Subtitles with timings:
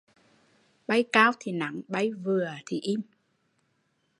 [0.87, 3.01] Bay cao thì nắng, bay vừa thì im